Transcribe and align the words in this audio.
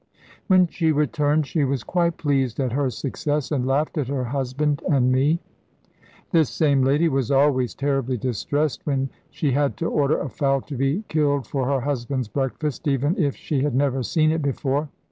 When 0.47 0.65
she 0.65 0.91
returned 0.91 1.45
she 1.45 1.63
was 1.63 1.83
quite 1.83 2.17
pleased 2.17 2.59
at 2.59 2.71
her 2.71 2.89
success, 2.89 3.51
and 3.51 3.67
laughed 3.67 3.99
at 3.99 4.07
her 4.07 4.23
husband 4.23 4.81
and 4.89 5.11
me. 5.11 5.39
This 6.31 6.49
same 6.49 6.81
lady 6.81 7.07
was 7.07 7.29
always 7.29 7.75
terribly 7.75 8.17
distressed 8.17 8.83
when 8.87 9.11
she 9.29 9.51
had 9.51 9.77
to 9.77 9.85
order 9.85 10.19
a 10.19 10.27
fowl 10.27 10.61
to 10.61 10.75
be 10.75 11.03
killed 11.07 11.45
for 11.45 11.67
her 11.67 11.81
husband's 11.81 12.29
breakfast, 12.29 12.87
even 12.87 13.15
if 13.15 13.35
she 13.35 13.61
had 13.61 13.75
never 13.75 14.01
seen 14.01 14.31
it 14.31 14.41
before. 14.41 14.89